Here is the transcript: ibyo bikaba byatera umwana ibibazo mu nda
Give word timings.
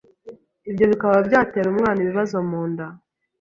ibyo 0.69 0.85
bikaba 0.91 1.17
byatera 1.27 1.67
umwana 1.73 1.99
ibibazo 2.01 2.35
mu 2.49 2.61
nda 2.71 2.85